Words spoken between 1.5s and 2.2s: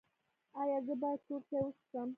وڅښم؟